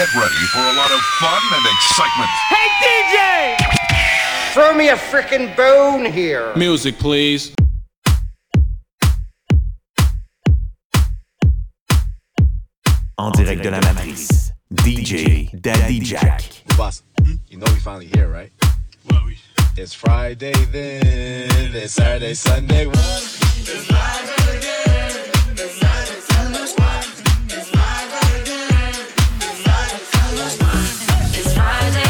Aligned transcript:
Get 0.00 0.14
ready 0.14 0.34
for 0.46 0.60
a 0.60 0.72
lot 0.72 0.90
of 0.90 1.00
fun 1.20 1.42
and 1.52 1.66
excitement. 1.66 2.30
Hey, 2.48 2.68
DJ! 2.80 4.54
Throw 4.54 4.72
me 4.72 4.88
a 4.88 4.96
freaking 4.96 5.54
bone 5.54 6.06
here. 6.06 6.56
Music, 6.56 6.96
please. 6.98 7.52
En 13.18 13.30
direct 13.32 13.62
de 13.62 13.70
la 13.70 13.80
matrice, 13.80 14.54
DJ 14.70 15.50
Daddy 15.60 16.00
Jack. 16.00 16.44
The 16.68 16.74
boss, 16.76 17.02
you 17.48 17.58
know 17.58 17.70
we 17.70 17.78
finally 17.80 18.06
here, 18.06 18.28
right? 18.28 18.50
Well, 19.10 19.26
we... 19.26 19.36
It's 19.76 19.92
Friday 19.92 20.54
then, 20.72 21.74
it's 21.74 21.92
Saturday, 21.92 22.32
Sunday. 22.32 22.86
It's 22.86 23.90
live 23.90 24.56
again, 24.56 25.12
it's 25.58 25.82
live, 25.82 26.10
it's 26.54 27.19
It's 30.42 31.52
Friday. 31.52 32.09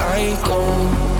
Like 0.00 0.38
oh. 0.44 1.10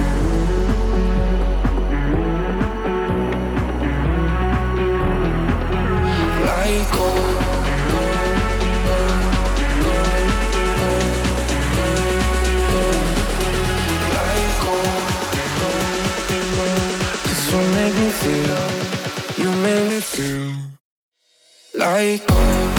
You 17.50 17.56
made 17.76 17.94
me 17.94 18.10
feel, 18.10 19.44
you 19.44 19.50
made 19.62 19.88
me 19.90 20.00
feel. 20.00 20.54
Like 21.74 22.30
home. 22.30 22.69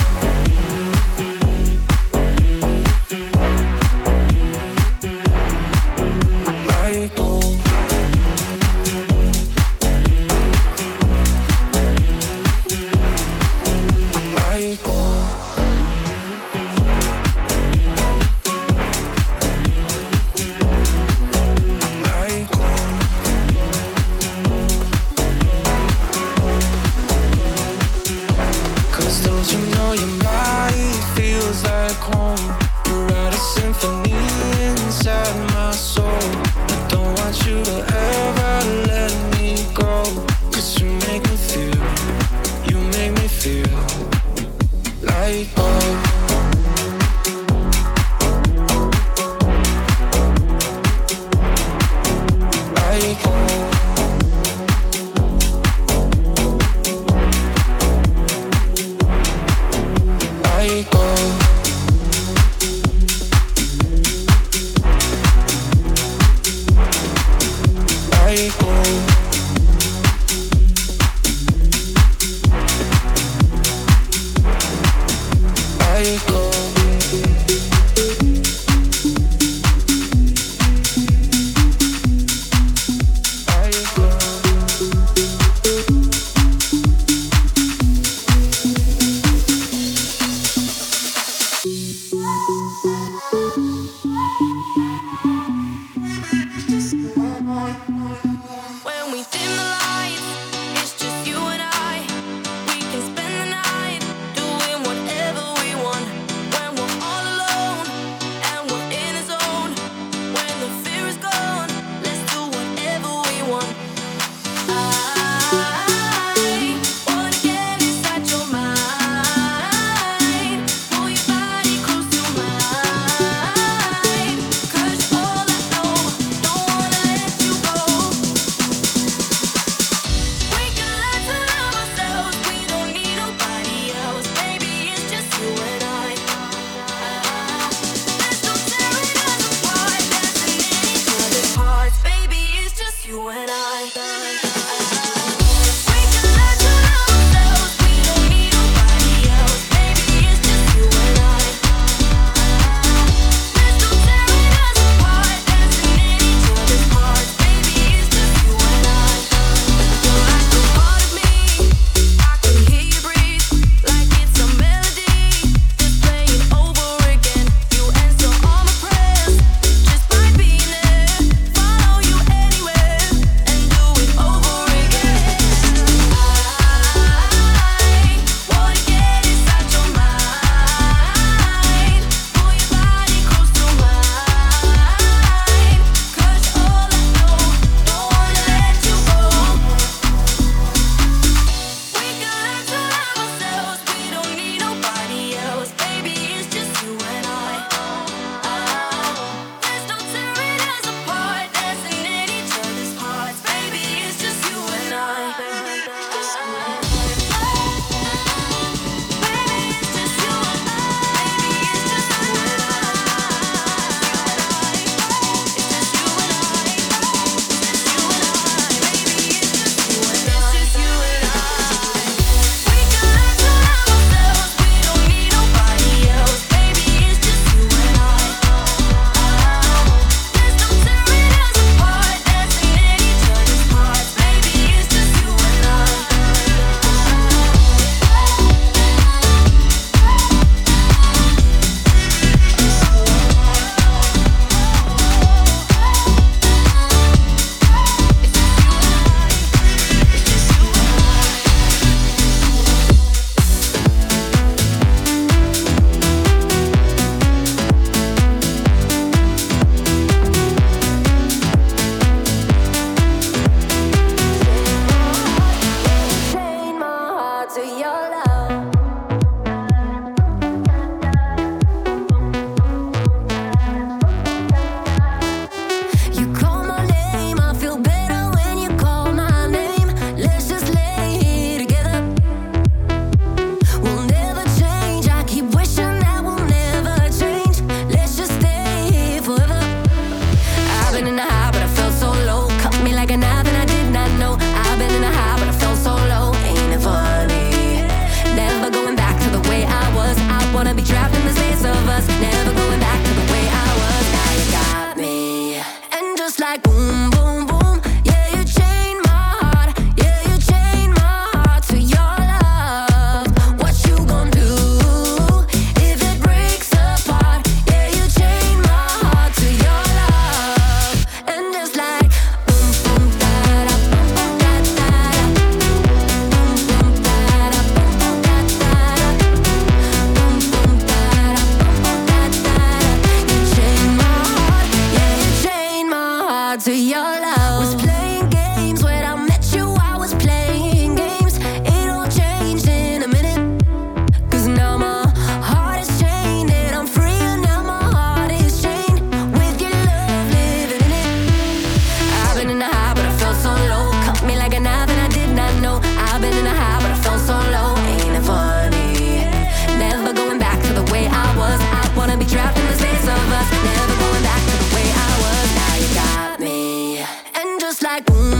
like. 368.01 368.17
Mm. 368.17 368.30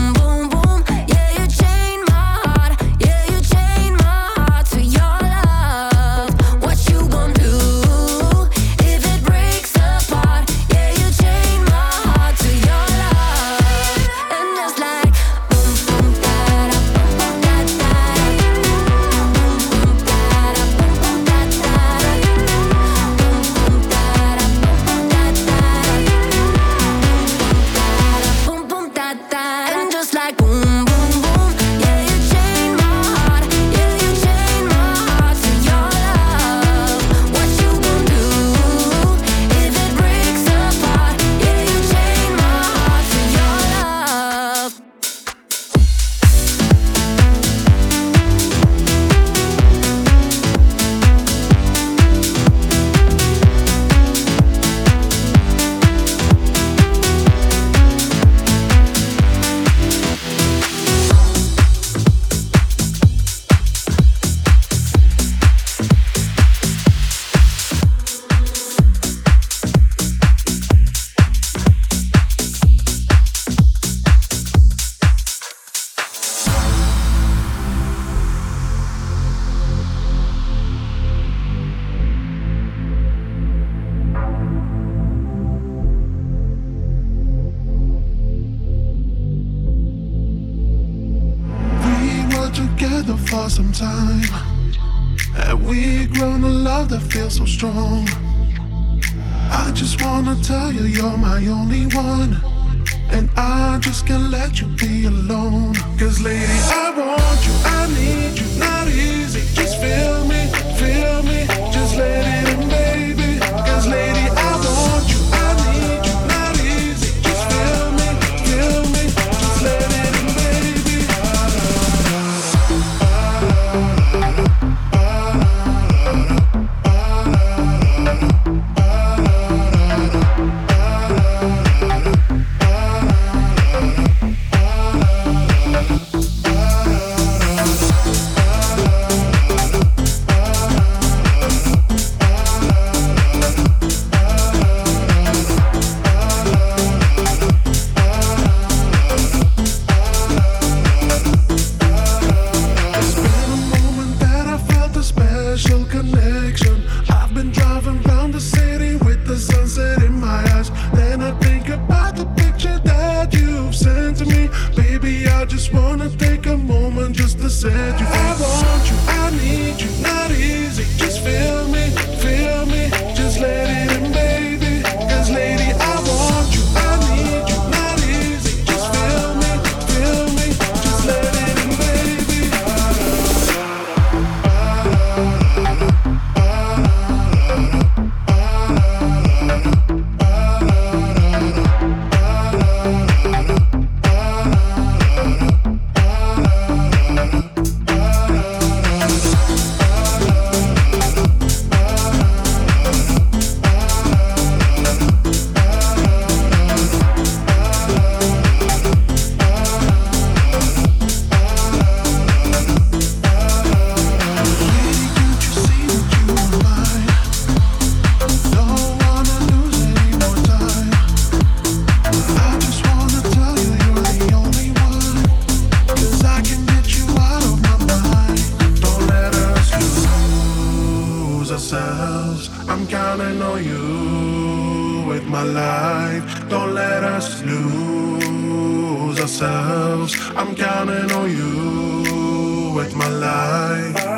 Ourselves. 239.21 240.15
I'm 240.35 240.55
counting 240.55 241.11
on 241.11 241.29
you 241.29 242.73
with 242.75 242.95
my 242.95 243.07
life. 243.07 244.10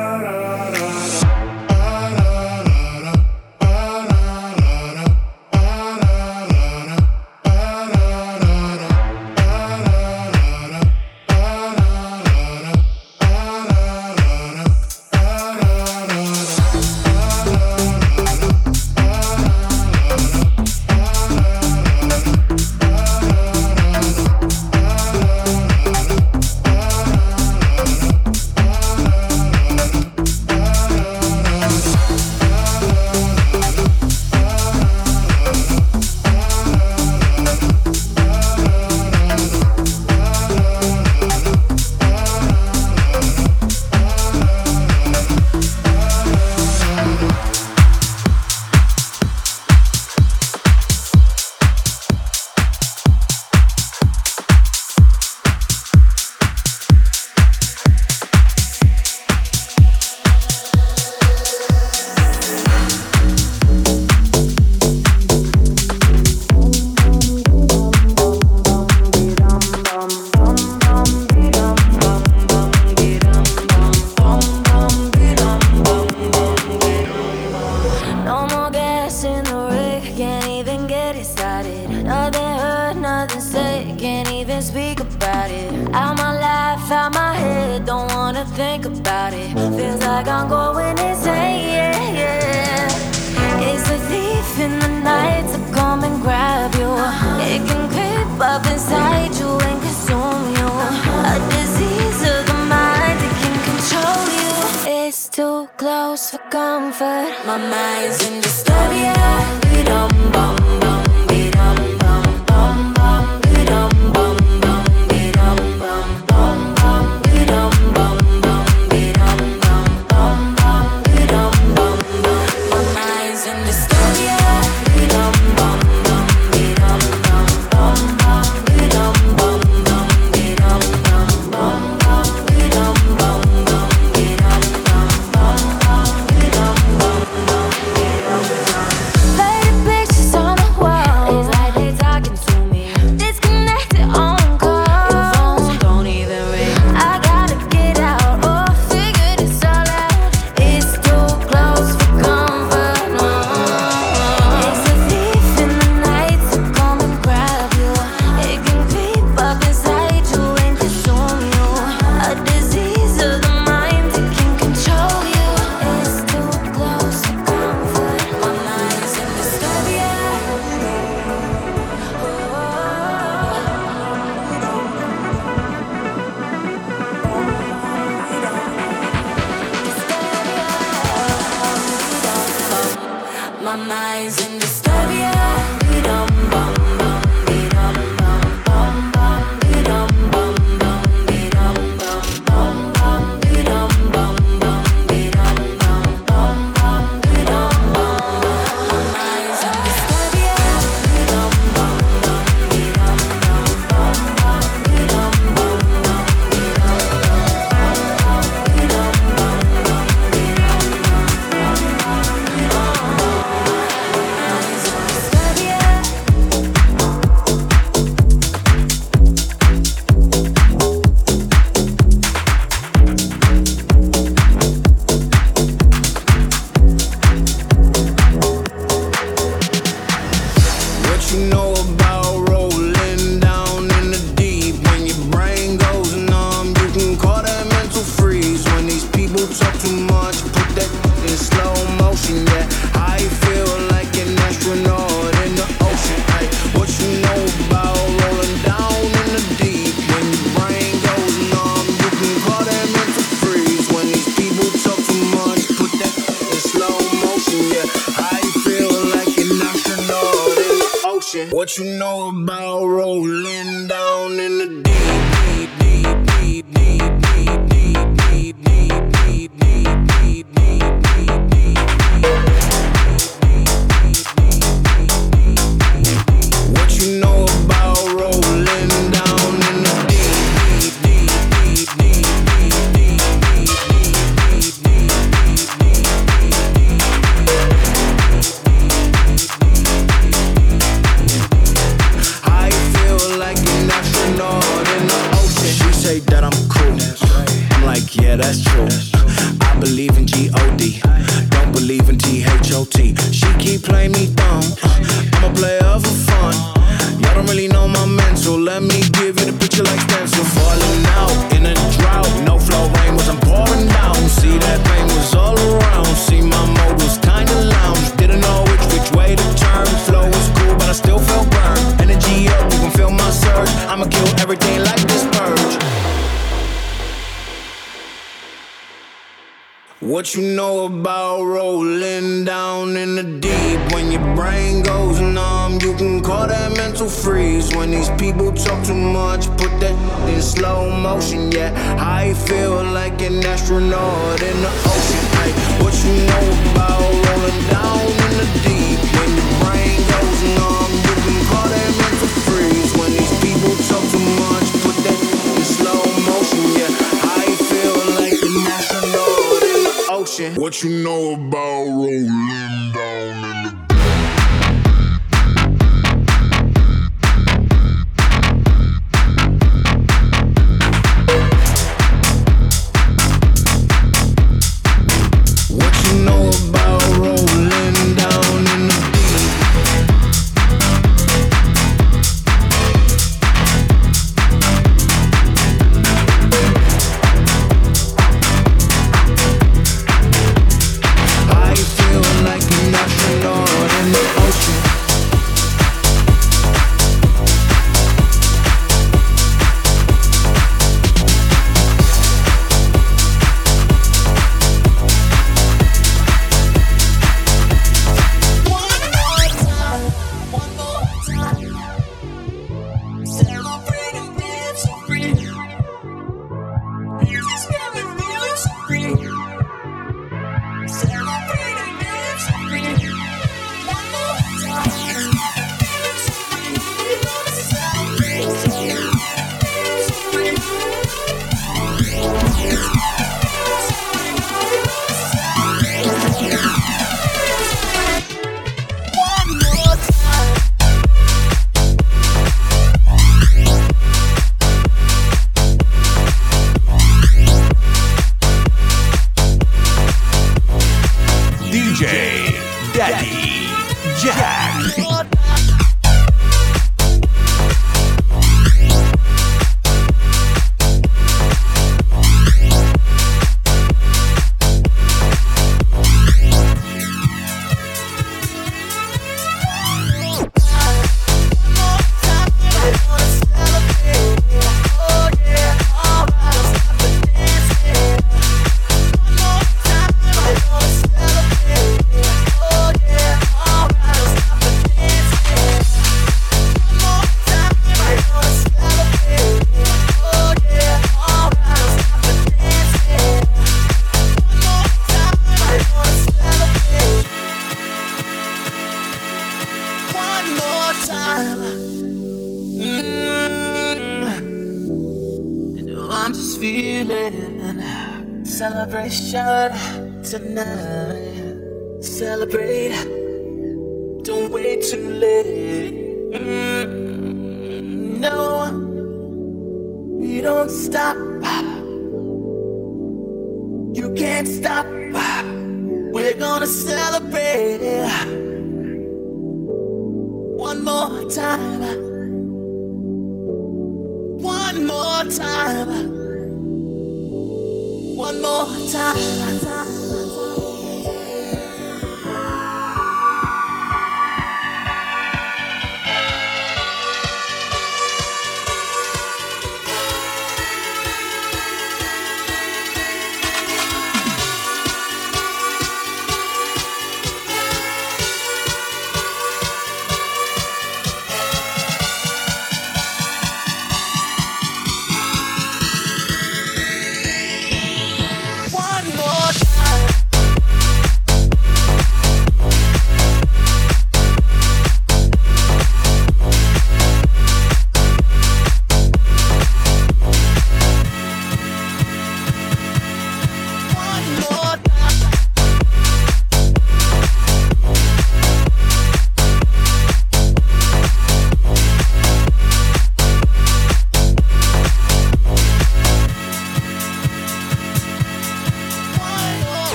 What 360.64 360.82
you 360.82 360.92
know 360.92 361.34
about 361.34 361.84
rolling 361.88 362.30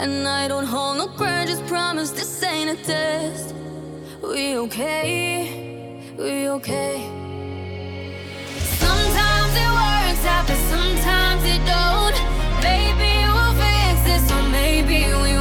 And 0.00 0.28
I 0.28 0.46
don't 0.46 0.64
hold 0.64 0.98
no 0.98 1.08
grudges. 1.08 1.60
promise 1.62 2.10
this 2.10 2.42
ain't 2.42 2.70
a 2.70 2.82
test. 2.84 3.54
We 4.22 4.56
okay, 4.56 6.14
we 6.16 6.48
okay. 6.48 6.96
Sometimes 8.84 9.52
it 9.64 9.70
works 9.82 10.24
out, 10.24 10.46
but 10.46 10.60
sometimes 10.74 11.42
it 11.44 11.62
don't. 11.74 12.16
Maybe 12.62 13.10
we'll 13.32 13.54
fix 13.62 14.02
this, 14.08 14.30
or 14.30 14.42
maybe 14.50 14.98
we 15.22 15.37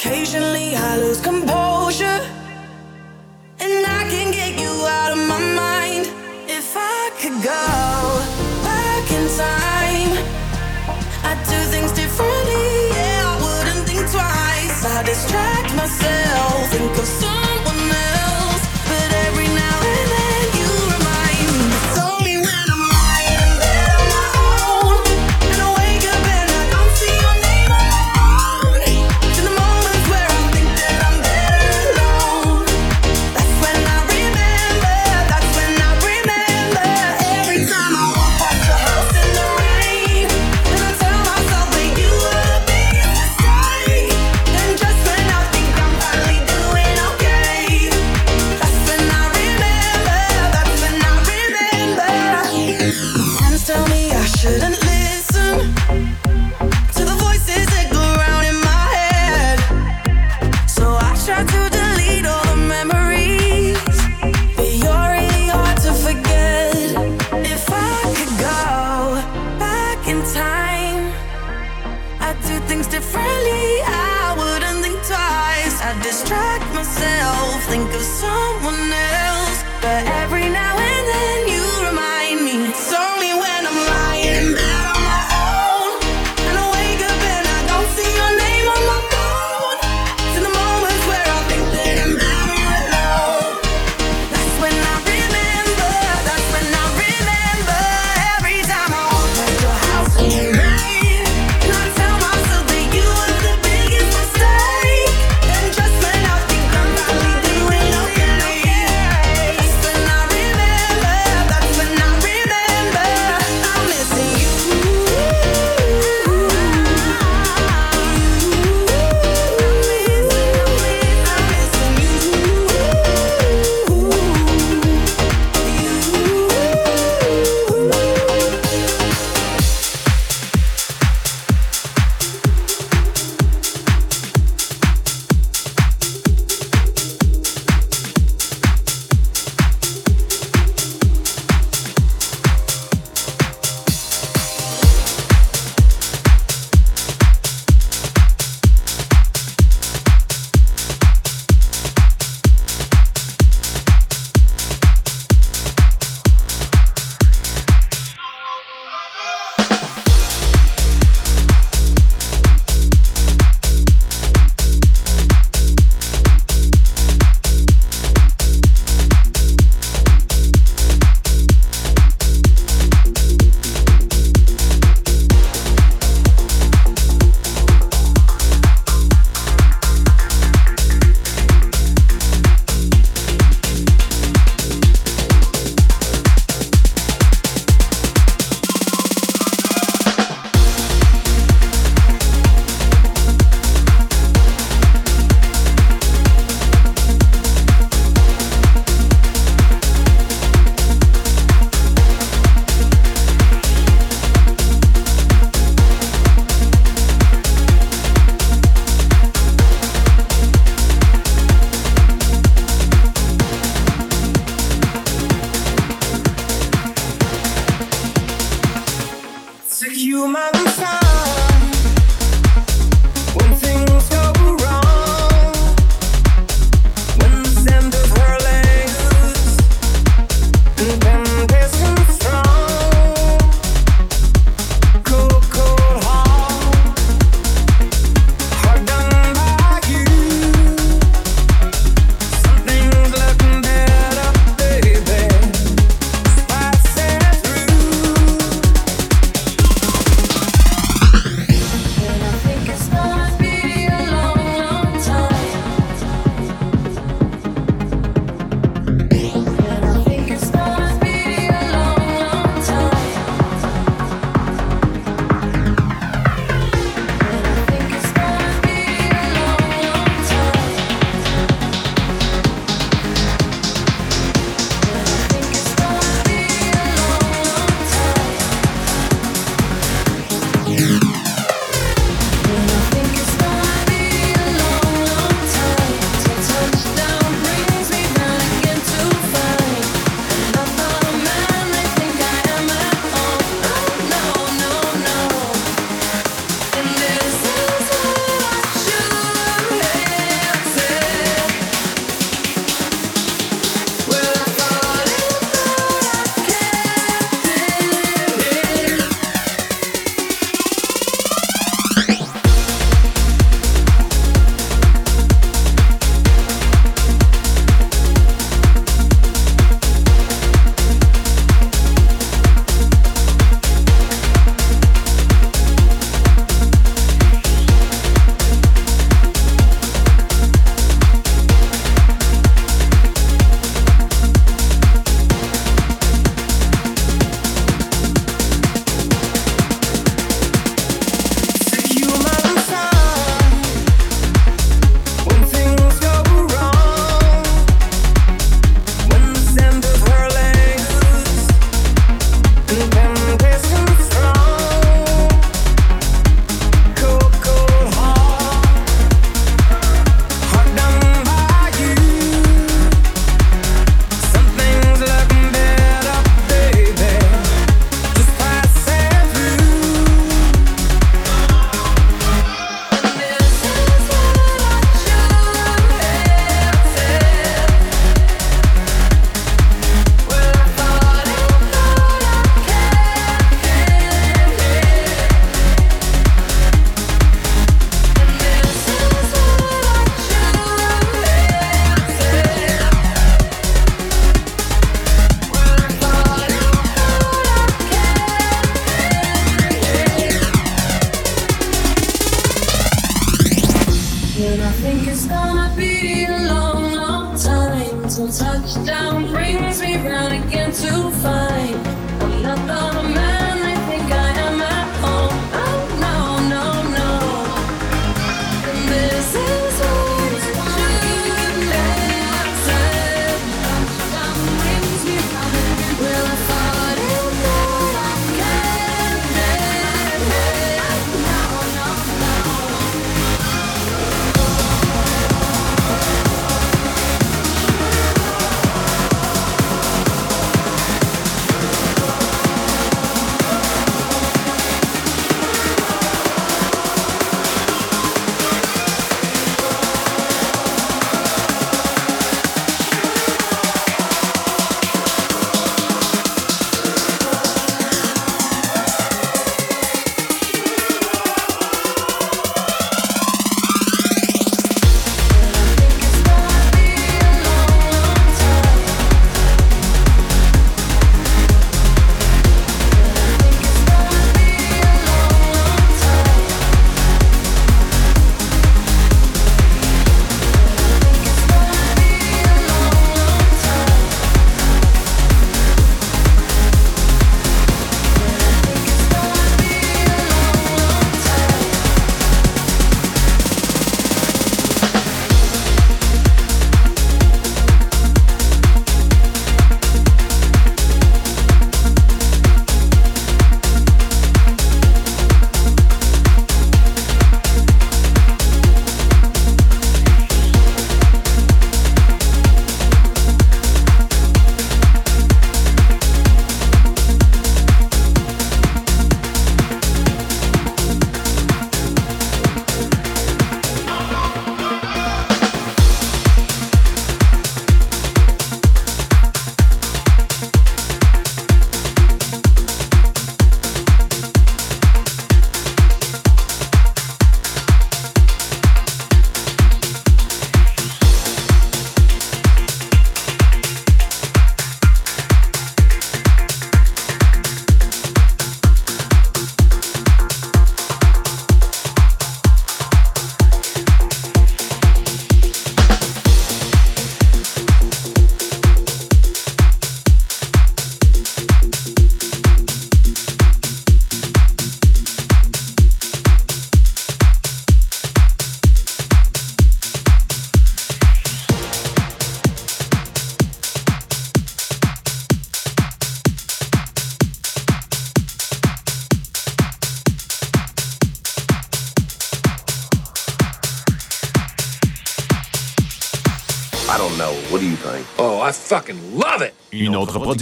Occasionally 0.00 0.76
I 0.76 0.96
lose 0.98 1.20
composure 1.20 2.20
And 3.58 3.84
I 3.84 4.06
can 4.08 4.30
get 4.30 4.56
you 4.56 4.70
out 4.86 5.10
of 5.10 5.18
my 5.26 5.40
mind. 5.40 6.06
If 6.46 6.76
I 6.76 7.10
could 7.18 7.34
go 7.42 7.64
back 8.62 9.10
in 9.10 9.26
time 9.36 10.12
I'd 11.24 11.42
do 11.50 11.58
things 11.74 11.90
differently, 11.90 12.94
yeah, 12.94 13.26
I 13.26 13.34
wouldn't 13.42 13.88
think 13.88 14.08
twice. 14.08 14.84
I 14.86 15.02
distract 15.02 15.74
myself, 15.74 16.70
think 16.70 16.96
of 16.96 17.04
something 17.04 17.47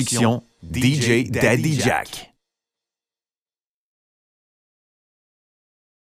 production, 0.07 0.43
DJ 0.63 1.31
Daddy 1.31 1.77
Jack. 1.77 2.16